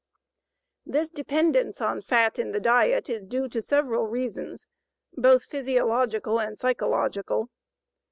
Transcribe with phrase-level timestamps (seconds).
[0.83, 4.65] This dependence on fat in the diet is due to several reasons,
[5.15, 7.49] both physiological and psychological.